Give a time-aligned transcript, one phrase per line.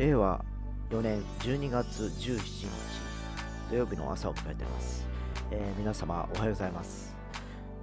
[0.00, 0.42] 令和
[0.88, 2.68] 4年12月17日
[3.68, 5.06] 土曜日の朝を迎えています、
[5.50, 7.14] えー皆様おはようございます。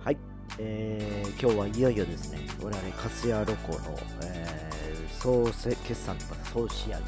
[0.04, 0.18] はい、
[0.58, 7.02] えー今日はいよいよですね我々カスヤロコの、えー総せ決算とか総仕上げ、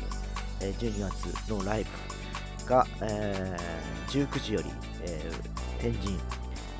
[0.62, 1.86] えー12月のライ
[2.62, 4.70] ブが、えー19時より、
[5.02, 6.20] えー天神、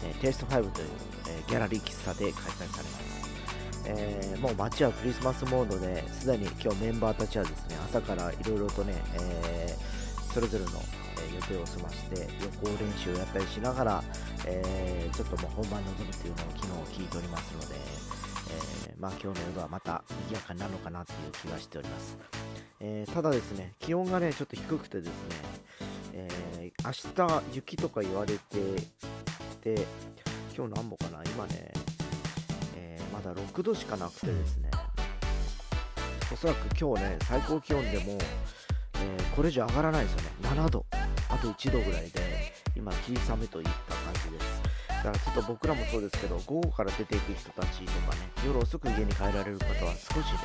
[0.04, 0.88] えーテイスト5という、
[1.30, 3.19] えーギャラリー喫茶で開催されます。
[3.92, 10.72] えーもう街はクリスマスモードですでに今日メンバーたちはですね朝からいろいろとね、えーそれぞれの、
[11.36, 14.04] 予定を済まして予行練習をやったりしながら、
[14.46, 17.76] えーちょっともう本番に臨むというのを昨日聞いておりますので、
[18.90, 22.18] えまあ、今日の夜はまた賑やかになるのかなという気がしております、
[22.80, 25.14] えただですね気温がねちょっと低くてですね、
[26.14, 28.40] え明日雪とか言われて
[29.62, 29.86] て
[30.56, 31.24] 今日何歩かな？
[31.24, 31.72] 今ね
[33.24, 34.70] まだ6度しかなくてですね、
[36.32, 38.18] おそらく今日ね、最高気温でも、
[38.96, 40.86] えーこれ以上上がらないですよね、7度、
[41.30, 44.62] あと1度ぐらいで、今、霧雨といった感じです。
[44.90, 50.40] だからちょっと僕らもそうですけど、午後から出ていく人たちとかね、夜遅く家に帰られる方は少しね、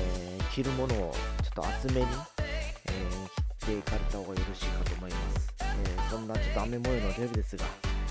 [0.00, 5.54] えー着るものをちょっと厚めに、えー着ていかれた方がよろしいかと思います。
[5.60, 7.64] えーそんなちょっと雨模様のデブですが、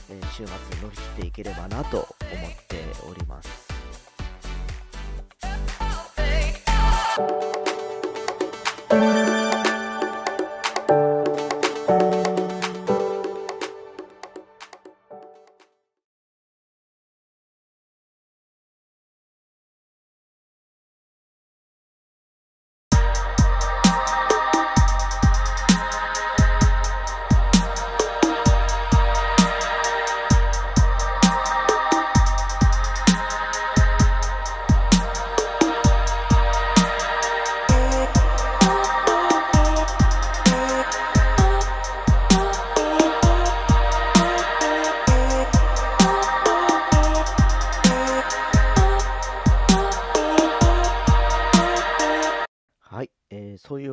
[0.09, 3.68] えー週末乗り切っていければなと思っております。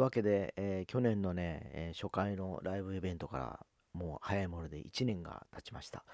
[0.07, 6.05] わけで、えー去年のね、えー初回のライブイベントからもう早いもので1年が経ちました。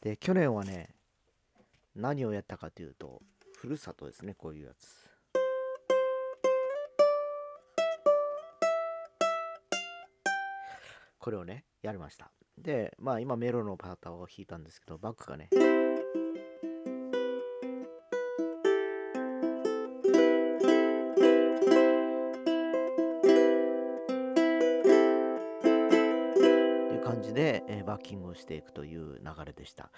[0.00, 0.94] で、去年はね、
[1.94, 3.20] 何をやったかというと、
[3.54, 5.10] ふるさとですね、こういうやつ。
[11.18, 12.32] これをね、やりました。
[12.56, 15.50] で、まあ今メロのパタートを弾いたんですけど、バックがね、
[27.92, 29.90] バッキングをしていくという流れでした。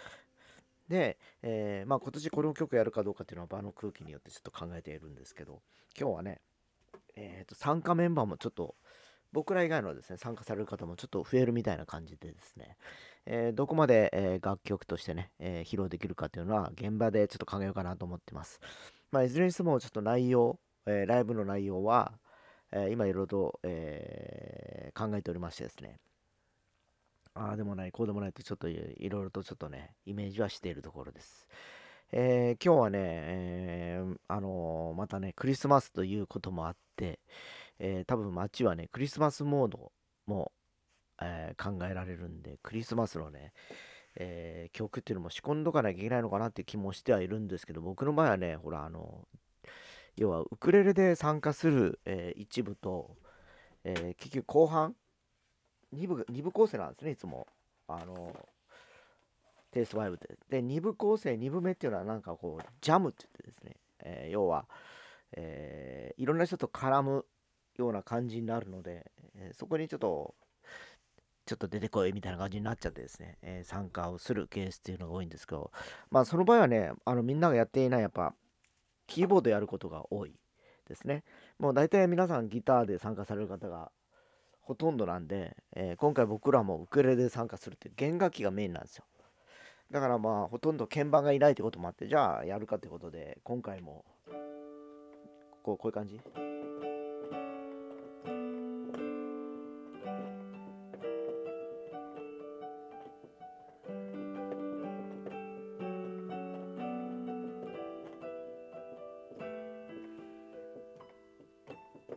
[0.89, 5.63] で、えーまあ、今年この曲やるかどうかっていうのは場の空気によってちょっと考えているんですけど
[5.99, 6.41] 今日はね、
[7.17, 8.75] えーと参加メンバーもちょっと
[9.33, 12.77] 僕ら以外のですね参加される方もちょっと増えるみたいな感じでですね、
[13.27, 18.61] えーどこまで、え楽曲としてね、え披露できるかっていうのは現場でちょっと考えようかなと思ってます。
[19.11, 22.13] まあ、いずれにしてもちょっと内容、えライブの内容は、
[22.71, 25.99] え今いろいろと、え考えておりましてですね
[27.35, 28.77] ああでもない、こうでもないとちょっとい
[29.09, 31.49] ろいろとちょっとね、イメージはしているところです。
[32.13, 37.19] えー今日はね、えーあのーまたね、クリスマスということもあって、
[37.81, 39.91] えー多分街はね、クリスマスモード
[40.27, 40.53] も、
[41.21, 43.53] え考えられるんで、クリスマスのね、
[44.17, 49.27] え曲っていうのも仕込んどかなきゃいけないのかなって気もしてはいるんですけど、僕の場合はね、ほら、あの、
[50.17, 53.17] 要はウクレレで参加する、え一部と、
[53.85, 54.97] え結局後半、
[55.95, 57.47] 2部二部構成なんですね、いつも。
[57.87, 58.35] あの、
[59.71, 60.37] テイスト5って。
[60.49, 64.67] で、2部構成、2部目っていうのはなんかこう、ジャムって言ってですね、えー要は、
[65.33, 67.27] えーいろんな人と絡む
[67.77, 70.35] ような感じになるので、えーそこにちょっと、
[71.47, 75.71] ちょっと出てこいみたいな感じになっちゃってですね、えー参加をするケースっていうのが多いんですけど、
[76.11, 78.35] まあその場合はね、あのみんながやっていないやっぱ、
[79.07, 80.35] キーボードやることが多い
[80.89, 81.25] ですね。
[81.59, 83.91] もう大体皆さんギターで参加される方が
[84.67, 89.05] ほとんどなんで、えー今回僕らもウクレレで参加するって弦楽器がメインなんですよ。
[89.91, 94.05] だからまあほとんど鍵盤がいないってこともあって、じゃあやるかってことで、今回も
[95.63, 96.19] こうこういう感じ？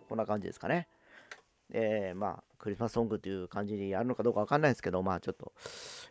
[0.07, 0.86] こんな感じですかね。
[1.79, 5.53] えー、まあ、クリスマスソングという感じにやるのかどうかわかんないですけど、まあちょっと、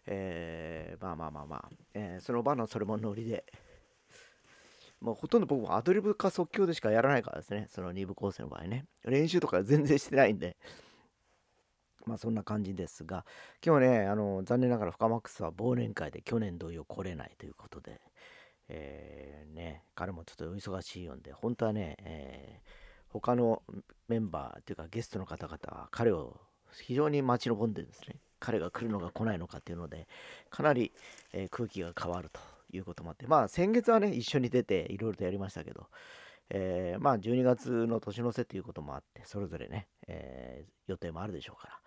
[0.07, 3.45] えー、まあまあまあまあ、えーその場のそれもノリで。
[5.01, 8.87] まあ、ほとんど僕もアドリブか即興でしかやらないからですね、その2部構成の場合ね。
[9.05, 10.57] 練習とか全然してないんで、
[12.07, 13.27] まあそんな感じですが、
[13.65, 18.01] 今日ね、あの残念ながらフカマックスは忘年会で去年同様来れないということで、
[18.69, 22.86] えー、ね、彼もちょっとお忙しいようで、本当はね、えー、
[23.21, 23.63] 他の
[24.09, 26.41] メンバーというかゲストの方々は彼を
[26.83, 30.07] 非常に待ち望んでですね、彼が来るのか来ないのかっていうので、
[30.51, 30.93] かなり、
[31.33, 32.41] え、空気が変わると
[32.73, 35.87] いうこともあって、まあ先月はね、一緒に出ていろいろとやりましたけど、
[36.51, 41.81] えー、まあ12月の年の瀬ということもあって、それぞれね、えー、予定もあるでしょうから、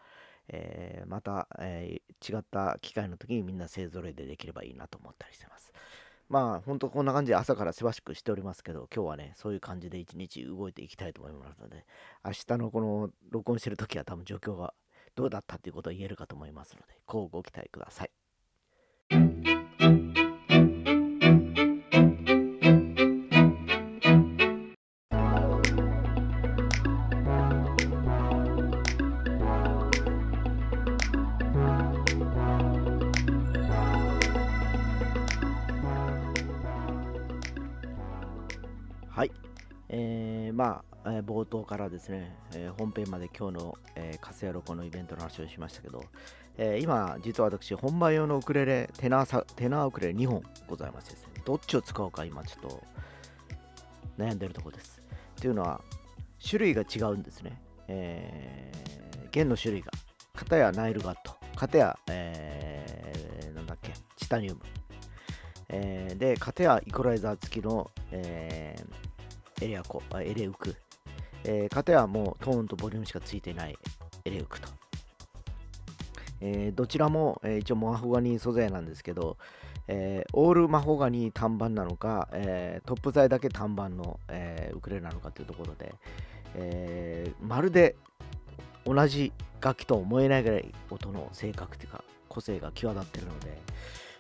[0.52, 5.72] えまた、え違った機会の時にみんな勢ぞろいでできればいいなと思ったりしてます。
[6.30, 11.86] まあ、ほんとこんな感じで朝からせわしくしておりますけど、今日はね、そういう感じで一日動いていきたいと思いますので、
[12.24, 14.74] 明日のこの録音してる時は多分状況が
[15.16, 18.19] どうだったっていうことを言えるかと思いますので、こうご期待ください。
[39.20, 39.32] はい。
[39.90, 46.06] えー、まあ、えー、冒頭からですね、えー、本編まで今日の、えー、カスヤロコのイベントの話をしましたけど、
[46.58, 52.84] えー、今、実は私、本番用のウクレレ、テナーサテナーウクレレ2本ございましてですね、どっちを使おうか今ちょっと
[54.18, 55.02] 悩んでるところです。
[55.36, 55.82] というのは、
[56.42, 57.62] 種類が違うんですね。
[57.90, 59.92] えー、弦の種類が。
[60.34, 64.62] 片やナイルガット、片や、えー、なんだっけ、チタニウム。
[65.70, 69.09] えー、で、片やイコライザー付きの、えー、
[69.62, 70.76] エレアコ、エレウク。
[71.44, 73.78] えー、かたやもうトーンとボリュームしかついてない
[74.26, 74.70] エレウクと。
[76.42, 79.38] えー、どちらも、えー、一応マホガニー素材なんですけど、
[79.88, 85.94] えー、オールマホガニー単板なのか、えー、トップ材だけ単板の、えー、ウクレレなのかというところで、
[86.56, 87.96] えー、まるで
[88.86, 93.58] 同じ楽器と思えないぐらい音の性格というか個性が際立ってるので、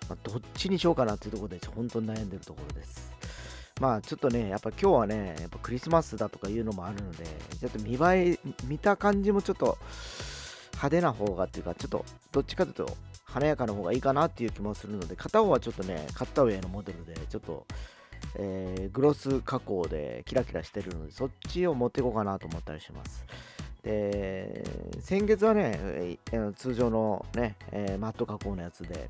[0.10, 3.19] まあ、どっちにしようかなというところで本当に悩んでるところです。
[3.80, 7.26] まあちょっとね、やっぱ今日はね、やっぱクリスマスだとかいうのもあるので、
[7.60, 9.78] ちょっと見栄え、見た感じもちょっと
[10.74, 17.66] 派手な方がっていうか、ちょっとどっちかというと華やかな方がいいかなっていう気もするので、片方はちょっとね、カッタウェイのモデルで、ちょっと、
[18.36, 23.26] えー、グロス加工でキラキラしてるので、そっちを持っていこうかなと思ったりします。
[23.84, 24.64] で、
[25.00, 26.18] 先月はね、
[26.58, 29.10] 通常のね、え、マット加工のやつで、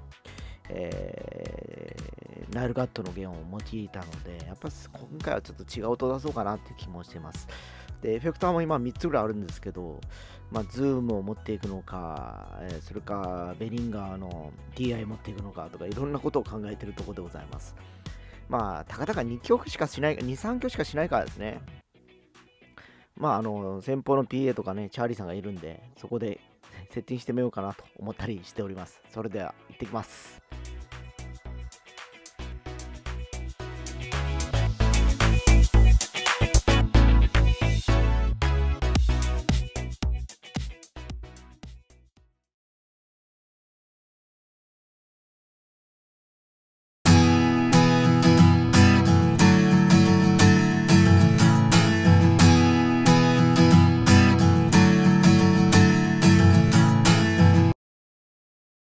[0.70, 7.48] えー、 Nylgut の弦を用いたので、やっぱ今回はちょっと違う音出そうかなっていう気もしてます。
[8.02, 10.00] で、エフェクターも今3つぐらいあるんですけど、
[10.52, 17.76] まあ、 ZOOM を持っていくのか、え、それか、 BEHRINGER の DI 持っていくのかとか、いろんなことを考えてるところでございます。
[18.48, 21.62] まあ、たかだか2曲しかしない、2、3曲しかしないからですね。
[23.16, 26.40] まあ、あの、先方の PA とかね、チャーリーさんがいるんで、そこで
[26.90, 29.02] セッティングしてみようかなと思ったりしております。
[29.14, 30.42] それでは、行ってきます。